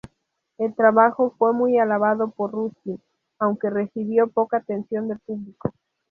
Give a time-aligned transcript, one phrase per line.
[0.57, 2.99] El trabajo fue muy alabado por Ruskin,
[3.37, 5.71] aunque recibió poca atención del público.